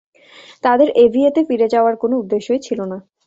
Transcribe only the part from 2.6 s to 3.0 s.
ছিল না।